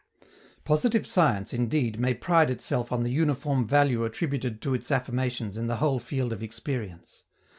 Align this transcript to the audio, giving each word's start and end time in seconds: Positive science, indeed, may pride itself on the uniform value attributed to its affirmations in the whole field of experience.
Positive 0.63 1.05
science, 1.05 1.53
indeed, 1.53 1.99
may 1.99 2.15
pride 2.15 2.49
itself 2.49 2.91
on 2.91 3.03
the 3.03 3.11
uniform 3.11 3.67
value 3.67 4.03
attributed 4.03 4.59
to 4.63 4.73
its 4.73 4.89
affirmations 4.89 5.59
in 5.59 5.67
the 5.67 5.75
whole 5.77 5.99
field 5.99 6.33
of 6.33 6.41
experience. 6.41 7.21